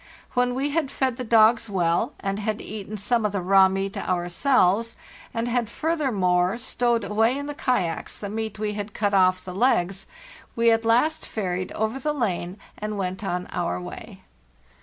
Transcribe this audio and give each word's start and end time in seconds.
When 0.33 0.55
we 0.55 0.71
had 0.71 0.89
fed 0.89 1.17
the 1.17 1.23
dogs 1.23 1.69
well, 1.69 2.13
and 2.19 2.39
had 2.39 2.59
eaten 2.59 2.97
some 2.97 3.23
of 3.23 3.33
the 3.33 3.39
raw 3.43 3.69
meat 3.69 3.95
ourselves, 3.95 4.95
and 5.31 5.47
had 5.47 5.69
furthermore 5.69 6.57
stowed 6.57 7.03
away 7.03 7.37
in 7.37 7.45
the 7.45 7.53
kayaks 7.53 8.17
the 8.17 8.27
meat 8.27 8.57
we 8.57 8.73
had 8.73 8.95
cut 8.95 9.13
off 9.13 9.45
LAND 9.45 9.55
AL, 9.55 9.61
LAST 9.61 10.07
333 10.55 10.65
the 10.65 10.65
legs, 10.65 10.69
we 10.71 10.71
at 10.71 10.85
last 10.91 11.27
ferried 11.27 11.71
over 11.73 11.99
the 11.99 12.13
lane 12.13 12.57
and 12.79 12.97
went 12.97 13.23
on 13.23 13.45
our 13.51 13.79
Way. 13.79 14.23